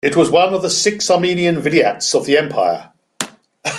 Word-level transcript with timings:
It 0.01 0.15
was 0.15 0.31
one 0.31 0.55
of 0.55 0.63
the 0.63 0.69
six 0.71 1.11
Armenian 1.11 1.61
vilayets 1.61 2.15
of 2.15 2.25
the 2.25 2.35
Empire. 2.35 2.89